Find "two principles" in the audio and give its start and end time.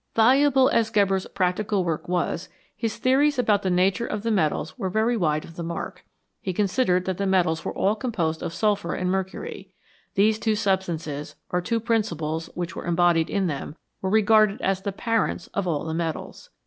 11.61-12.49